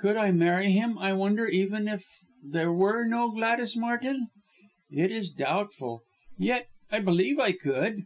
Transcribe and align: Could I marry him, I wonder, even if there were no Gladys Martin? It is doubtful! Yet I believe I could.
Could 0.00 0.16
I 0.16 0.32
marry 0.32 0.72
him, 0.72 0.98
I 0.98 1.12
wonder, 1.12 1.46
even 1.46 1.86
if 1.86 2.04
there 2.44 2.72
were 2.72 3.04
no 3.04 3.30
Gladys 3.30 3.76
Martin? 3.76 4.26
It 4.90 5.12
is 5.12 5.30
doubtful! 5.30 6.02
Yet 6.36 6.66
I 6.90 6.98
believe 6.98 7.38
I 7.38 7.52
could. 7.52 7.96